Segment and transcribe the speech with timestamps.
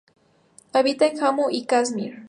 [0.73, 2.19] Habita en Jammu y Kashmir.